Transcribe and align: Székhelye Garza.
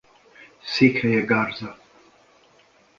Székhelye 0.63 1.21
Garza. 1.21 1.77